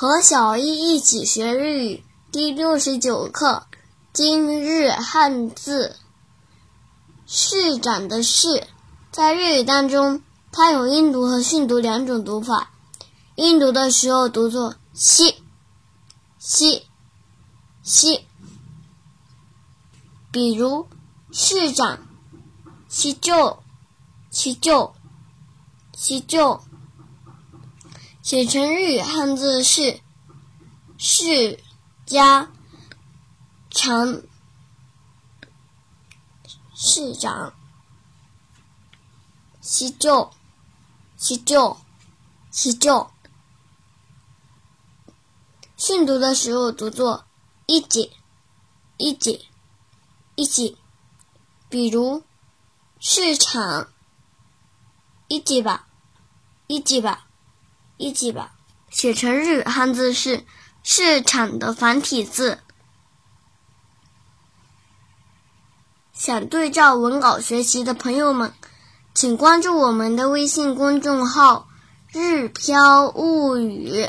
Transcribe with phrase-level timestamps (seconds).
[0.00, 2.02] 和小易一起学日语
[2.32, 3.66] 第六十九课，
[4.14, 5.94] 今日汉字
[7.28, 8.66] “市长”的“市”，
[9.12, 12.70] 在日语当中，它有音读和训读两种读法。
[13.34, 15.34] 音读的时候读作“西
[16.40, 16.86] ”，“西
[17.84, 18.26] ”，“西”。
[20.32, 20.88] 比如
[21.30, 21.98] “市长
[22.88, 23.58] ”，“西就
[24.32, 24.94] ”，“西就
[25.94, 26.58] ”，“西就”。
[28.22, 29.98] 写成日语汉字是
[30.98, 31.58] “市”
[32.04, 32.50] 加
[33.72, 34.22] “长”，
[36.76, 37.54] 市长。
[39.62, 40.30] 西就，
[41.16, 41.78] 西就，
[42.50, 43.10] 西就。
[45.78, 47.24] 训读的时候读作
[47.66, 48.10] “一节
[48.98, 49.46] ”，“一节
[50.36, 50.76] ”，“一节”。
[51.70, 52.22] 比如
[53.00, 53.90] “市场
[55.28, 55.88] ”，“一节吧
[56.68, 57.28] ”，“一节吧”。
[58.00, 58.52] 一起吧，
[58.88, 60.42] 写成日汉字是
[60.82, 62.58] “市场”的繁体字。
[66.14, 68.54] 想对照文稿学习的朋友们，
[69.12, 71.68] 请关注我们的微信公众号
[72.10, 74.08] “日飘物语”。